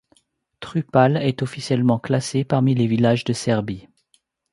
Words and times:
Trupale 0.61 1.17
est 1.17 1.43
officiellement 1.43 1.99
classé 1.99 2.43
parmi 2.43 2.73
les 2.73 2.87
villages 2.87 3.23
de 3.23 3.33
Serbie. 3.33 3.87